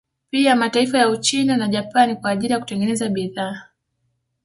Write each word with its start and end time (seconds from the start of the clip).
Pia 0.29 0.55
mataifa 0.55 0.97
ya 0.97 1.09
Uchina 1.09 1.57
na 1.57 1.67
Japan 1.67 2.17
kwa 2.21 2.31
ajili 2.31 2.53
ya 2.53 2.59
kutengeneza 2.59 3.09
bidhaa 3.09 3.63